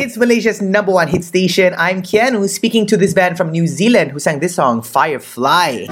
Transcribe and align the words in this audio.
It's 0.00 0.16
Malaysia's 0.16 0.62
number 0.62 0.92
one 0.92 1.08
hit 1.08 1.24
station. 1.24 1.74
I'm 1.76 2.00
Keanu 2.00 2.48
speaking 2.48 2.86
to 2.86 2.96
this 2.96 3.12
band 3.12 3.36
from 3.36 3.50
New 3.50 3.66
Zealand 3.66 4.12
who 4.12 4.18
sang 4.18 4.40
this 4.40 4.54
song, 4.54 4.80
Firefly. 4.80 5.88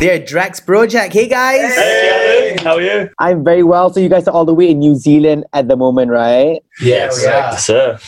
They're 0.00 0.18
Drax 0.18 0.60
Project. 0.60 1.14
Hey 1.14 1.28
guys! 1.28 1.74
Hey, 1.74 2.58
how 2.62 2.74
are 2.74 2.82
you? 2.82 3.08
I'm 3.18 3.42
very 3.42 3.62
well. 3.62 3.90
So 3.90 4.00
you 4.00 4.10
guys 4.10 4.28
are 4.28 4.34
all 4.34 4.44
the 4.44 4.52
way 4.52 4.68
in 4.70 4.80
New 4.80 4.96
Zealand 4.96 5.46
at 5.54 5.68
the 5.68 5.76
moment, 5.76 6.10
right? 6.10 6.60
Yes, 6.82 7.24
oh, 7.24 7.30
Yeah. 7.30 7.56
sir. 7.56 7.98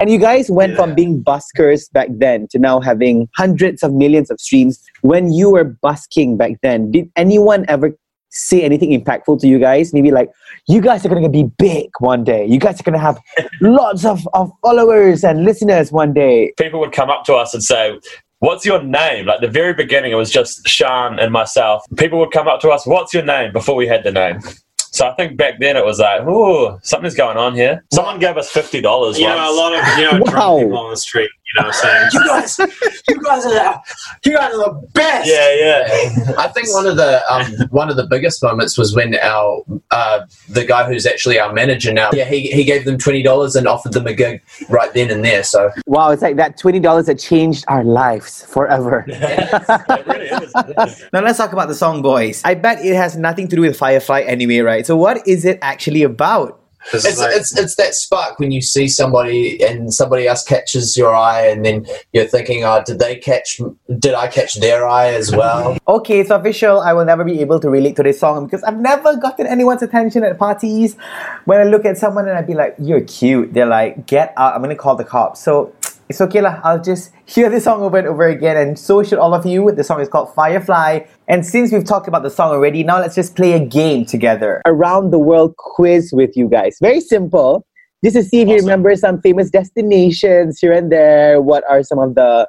And 0.00 0.10
you 0.10 0.18
guys 0.18 0.50
went 0.50 0.74
from 0.76 0.94
being 0.96 1.22
buskers 1.22 1.90
back 1.92 2.08
then 2.10 2.48
to 2.50 2.58
now 2.58 2.80
having 2.80 3.28
hundreds 3.36 3.84
of 3.84 3.94
millions 3.94 4.30
of 4.30 4.40
streams. 4.40 4.82
When 5.02 5.32
you 5.32 5.50
were 5.50 5.64
busking 5.64 6.36
back 6.36 6.60
then, 6.62 6.90
did 6.90 7.08
anyone 7.14 7.64
ever 7.68 7.96
say 8.30 8.62
anything 8.62 8.90
impactful 8.90 9.40
to 9.40 9.46
you 9.48 9.58
guys? 9.58 9.92
Maybe 9.92 10.10
like, 10.10 10.30
you 10.68 10.80
guys 10.80 11.04
are 11.06 11.08
going 11.08 11.22
to 11.22 11.28
be 11.28 11.44
big 11.58 11.90
one 12.00 12.24
day. 12.24 12.44
You 12.46 12.58
guys 12.58 12.80
are 12.80 12.82
going 12.82 12.94
to 12.94 12.98
have 12.98 13.18
lots 13.60 14.04
of, 14.04 14.26
of 14.34 14.50
followers 14.62 15.24
and 15.24 15.44
listeners 15.44 15.92
one 15.92 16.12
day. 16.12 16.52
People 16.58 16.80
would 16.80 16.92
come 16.92 17.10
up 17.10 17.24
to 17.26 17.34
us 17.34 17.54
and 17.54 17.62
say, 17.62 17.98
What's 18.40 18.66
your 18.66 18.82
name? 18.82 19.24
Like 19.26 19.40
the 19.40 19.48
very 19.48 19.72
beginning, 19.72 20.12
it 20.12 20.16
was 20.16 20.30
just 20.30 20.64
Shaan 20.66 21.18
and 21.22 21.32
myself. 21.32 21.82
People 21.96 22.18
would 22.18 22.32
come 22.32 22.46
up 22.48 22.60
to 22.60 22.68
us, 22.70 22.86
What's 22.86 23.14
your 23.14 23.24
name? 23.24 23.50
before 23.52 23.74
we 23.76 23.86
had 23.86 24.04
the 24.04 24.12
name. 24.12 24.40
So 24.78 25.06
I 25.06 25.14
think 25.14 25.36
back 25.36 25.54
then 25.60 25.76
it 25.76 25.84
was 25.84 25.98
like, 25.98 26.22
oh, 26.26 26.78
something's 26.82 27.14
going 27.14 27.36
on 27.36 27.54
here. 27.54 27.84
Someone 27.92 28.18
gave 28.18 28.36
us 28.38 28.50
fifty 28.50 28.80
dollars. 28.80 29.18
You 29.18 29.26
know, 29.26 29.36
a 29.36 29.52
lot 29.54 29.74
of 29.74 29.98
you 29.98 30.04
know 30.04 30.12
Wow. 30.24 30.30
drunk 30.32 30.62
people 30.64 30.78
on 30.78 30.90
the 30.90 30.96
street. 30.96 31.30
You 31.56 31.62
know, 31.62 31.70
saying, 31.70 32.08
"You 32.12 32.26
guys, 32.26 32.58
you 32.58 33.22
guys 33.22 33.46
are, 33.46 33.54
the, 33.54 33.80
you 34.24 34.32
guys 34.36 34.54
are 34.54 34.58
the 34.58 34.88
best." 34.92 35.28
Yeah, 35.28 35.54
yeah. 35.54 36.32
I 36.38 36.48
think 36.48 36.72
one 36.72 36.86
of 36.86 36.96
the 36.96 37.22
um, 37.32 37.68
one 37.70 37.90
of 37.90 37.96
the 37.96 38.06
biggest 38.06 38.42
moments 38.42 38.76
was 38.76 38.94
when 38.94 39.14
our 39.16 39.62
uh, 39.90 40.26
the 40.48 40.64
guy 40.64 40.84
who's 40.84 41.06
actually 41.06 41.38
our 41.38 41.52
manager 41.52 41.92
now. 41.92 42.10
Yeah, 42.12 42.24
he, 42.24 42.48
he 42.48 42.64
gave 42.64 42.84
them 42.84 42.98
twenty 42.98 43.22
dollars 43.22 43.56
and 43.56 43.66
offered 43.66 43.92
them 43.92 44.06
a 44.06 44.12
gig 44.12 44.42
right 44.68 44.92
then 44.92 45.10
and 45.10 45.24
there. 45.24 45.42
So 45.42 45.70
Wow, 45.86 46.10
it's 46.10 46.22
like 46.22 46.36
that 46.36 46.58
$20 46.58 47.06
that 47.06 47.18
changed 47.18 47.64
our 47.68 47.84
lives 47.84 48.44
forever. 48.44 49.04
really 49.08 49.20
is. 50.26 50.52
It 50.56 50.88
is. 50.88 51.04
Now 51.12 51.20
let's 51.22 51.38
talk 51.38 51.52
about 51.52 51.68
the 51.68 51.74
song, 51.74 52.02
boys. 52.02 52.42
I 52.44 52.54
bet 52.54 52.84
it 52.84 52.94
has 52.94 53.16
nothing 53.16 53.48
to 53.48 53.56
do 53.56 53.62
with 53.62 53.76
Firefly 53.76 54.22
anyway, 54.22 54.58
right? 54.58 54.86
So 54.86 54.96
what 54.96 55.26
is 55.26 55.44
it 55.44 55.58
actually 55.62 56.02
about? 56.02 56.60
It's 56.92 57.04
it's, 57.04 57.18
like- 57.18 57.34
it's 57.34 57.58
it's 57.58 57.74
that 57.76 57.94
spark 57.94 58.38
when 58.38 58.50
you 58.52 58.62
see 58.62 58.86
somebody 58.88 59.62
and 59.62 59.92
somebody 59.92 60.26
else 60.28 60.44
catches 60.44 60.96
your 60.96 61.14
eye, 61.14 61.46
and 61.48 61.64
then 61.64 61.86
you're 62.12 62.26
thinking, 62.26 62.64
"Oh, 62.64 62.82
did 62.86 62.98
they 62.98 63.16
catch? 63.16 63.60
Did 63.98 64.14
I 64.14 64.28
catch 64.28 64.54
their 64.60 64.86
eye 64.86 65.08
as 65.08 65.34
well?" 65.34 65.78
Okay, 65.88 66.20
it's 66.20 66.30
official. 66.30 66.80
I 66.80 66.92
will 66.92 67.04
never 67.04 67.24
be 67.24 67.40
able 67.40 67.58
to 67.60 67.68
relate 67.70 67.96
to 67.96 68.02
this 68.02 68.20
song 68.20 68.46
because 68.46 68.62
I've 68.62 68.78
never 68.78 69.16
gotten 69.16 69.46
anyone's 69.46 69.82
attention 69.82 70.22
at 70.24 70.38
parties. 70.38 70.96
When 71.44 71.60
I 71.60 71.64
look 71.64 71.84
at 71.84 71.98
someone 71.98 72.28
and 72.28 72.38
I'd 72.38 72.46
be 72.46 72.54
like, 72.54 72.76
"You're 72.78 73.00
cute," 73.02 73.52
they're 73.52 73.66
like, 73.66 74.06
"Get 74.06 74.32
out! 74.36 74.54
I'm 74.54 74.62
gonna 74.62 74.76
call 74.76 74.96
the 74.96 75.04
cops." 75.04 75.40
So 75.42 75.72
it's 76.08 76.20
okay 76.20 76.40
lah. 76.40 76.60
I'll 76.62 76.80
just 76.82 77.12
hear 77.26 77.50
this 77.50 77.64
song 77.64 77.82
over 77.82 77.98
and 77.98 78.06
over 78.06 78.26
again, 78.28 78.56
and 78.56 78.78
so 78.78 79.02
should 79.02 79.18
all 79.18 79.34
of 79.34 79.44
you. 79.46 79.70
The 79.72 79.84
song 79.84 80.00
is 80.00 80.08
called 80.08 80.32
Firefly, 80.34 81.00
and 81.28 81.44
since 81.44 81.72
we've 81.72 81.84
talked 81.84 82.06
about 82.08 82.22
the 82.22 82.30
song 82.30 82.50
already, 82.52 82.84
now 82.84 82.98
let's 83.00 83.14
just 83.14 83.34
play 83.34 83.52
a 83.52 83.60
game 83.60 84.04
together. 84.04 84.62
around 84.66 85.10
the 85.10 85.18
world 85.18 85.56
quiz 85.56 86.10
with 86.12 86.36
you 86.36 86.48
guys. 86.48 86.78
Very 86.80 87.00
simple. 87.00 87.66
Just 88.04 88.14
to 88.16 88.22
see 88.22 88.42
if 88.42 88.48
you 88.48 88.54
Awesome. 88.56 88.66
remember 88.66 88.94
some 88.94 89.20
famous 89.20 89.50
destinations 89.50 90.60
here 90.60 90.72
and 90.72 90.92
there. 90.92 91.40
What 91.40 91.64
are 91.68 91.82
some 91.82 91.98
of 91.98 92.14
the 92.14 92.46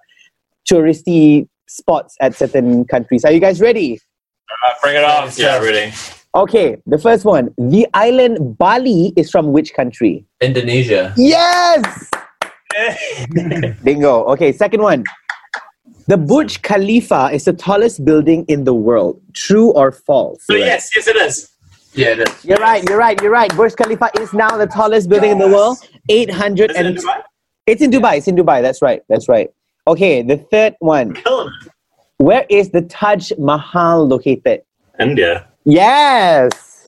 touristy 0.69 1.47
spots 1.67 2.15
at 2.21 2.35
certain 2.35 2.85
countries? 2.85 3.23
Are 3.25 3.31
you 3.31 3.39
guys 3.39 3.59
ready? 3.61 3.99
Alright, 4.51 4.81
bring 4.81 4.95
it 4.95 5.03
on. 5.03 5.31
Yeah, 5.35 5.57
really. 5.59 5.91
Okay, 6.35 6.77
the 6.85 6.99
first 6.99 7.25
one. 7.25 7.49
The 7.57 7.87
island 7.95 8.57
Bali 8.57 9.13
is 9.15 9.31
from 9.31 9.51
which 9.53 9.73
country? 9.73 10.25
Indonesia. 10.41 11.13
Yes! 11.17 12.06
Bingo. 13.83 14.23
Okay, 14.25 14.51
second 14.51 14.81
one. 14.81 15.03
The 16.07 16.17
Burj 16.17 16.61
Khalifa 16.61 17.31
is 17.33 17.45
the 17.45 17.53
tallest 17.53 18.05
building 18.05 18.45
in 18.47 18.63
the 18.63 18.73
world. 18.73 19.21
True 19.33 19.71
or 19.73 19.91
false? 19.91 20.43
So 20.45 20.55
yes, 20.55 20.89
yes, 20.95 21.07
it 21.07 21.15
is. 21.17 21.49
Yeah, 21.93 22.09
it 22.09 22.19
is. 22.19 22.45
You're 22.45 22.59
right, 22.59 22.83
you're 22.87 22.97
right, 22.97 23.21
you're 23.21 23.31
right. 23.31 23.53
Burj 23.55 23.75
Khalifa 23.75 24.09
is 24.19 24.33
now 24.33 24.55
the 24.55 24.67
tallest 24.67 25.09
building 25.09 25.31
in 25.31 25.37
the 25.37 25.47
world. 25.47 25.77
800 26.09 26.71
Is 26.71 26.77
it 26.77 26.79
in 26.79 26.85
and 26.85 26.97
Dubai? 26.97 27.21
It's 27.65 27.81
in 27.81 27.91
Dubai. 27.91 28.17
It's 28.17 28.27
in 28.27 28.35
Dubai. 28.35 28.61
That's 28.61 28.81
right. 28.81 29.01
That's 29.09 29.27
right. 29.27 29.49
Okay, 29.87 30.21
the 30.21 30.37
third 30.37 30.75
one. 30.79 31.17
Where 32.17 32.45
is 32.49 32.71
the 32.71 32.81
Taj 32.83 33.31
Mahal 33.37 34.07
located? 34.07 34.61
India. 34.99 35.47
Yes. 35.65 36.85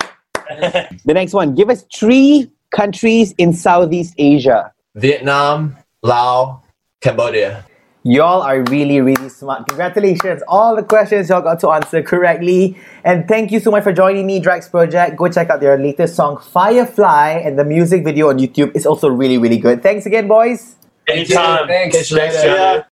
the 0.50 1.14
next 1.14 1.34
one. 1.34 1.56
Give 1.56 1.70
us 1.70 1.86
three 1.94 2.50
countries 2.72 3.34
in 3.38 3.54
Southeast 3.54 4.14
Asia. 4.18 4.72
Vietnam, 4.96 5.78
Laos, 6.02 6.62
Cambodia. 7.02 7.66
Y'all 8.04 8.42
are 8.42 8.64
really, 8.64 9.02
really 9.02 9.28
smart. 9.28 9.68
Congratulations. 9.68 10.42
All 10.48 10.74
the 10.76 10.84
questions 10.84 11.28
y'all 11.28 11.42
got 11.42 11.60
to 11.60 11.70
answer 11.70 12.02
correctly. 12.02 12.78
And 13.04 13.28
thank 13.28 13.52
you 13.52 13.60
so 13.60 13.72
much 13.72 13.84
for 13.84 13.92
joining 13.92 14.26
me, 14.26 14.40
Drax 14.40 14.70
Project. 14.70 15.18
Go 15.18 15.28
check 15.28 15.50
out 15.50 15.60
their 15.60 15.78
latest 15.78 16.16
song, 16.16 16.38
Firefly, 16.38 17.42
and 17.44 17.60
the 17.60 17.66
music 17.66 18.06
video 18.06 18.30
on 18.30 18.40
YouTube 18.40 18.74
is 18.74 18.86
also 18.86 19.10
really, 19.10 19.38
really 19.38 19.58
good. 19.58 19.84
Thanks 19.84 20.06
again, 20.06 20.30
boys. 20.30 20.78
Anytime. 21.08 21.68
Thanks. 21.68 21.98
Catch 21.98 22.12
you 22.12 22.18
later. 22.18 22.32
Thanks, 22.32 22.44
Johnny. 22.44 22.84